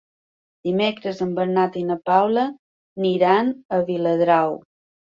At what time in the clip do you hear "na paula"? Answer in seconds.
1.91-2.47